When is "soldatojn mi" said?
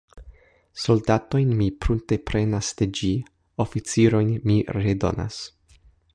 0.83-1.67